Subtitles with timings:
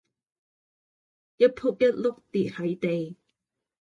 [0.03, 0.05] 一僕
[1.73, 3.17] 一碌跌係地